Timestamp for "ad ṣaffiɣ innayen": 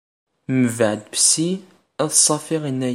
2.03-2.89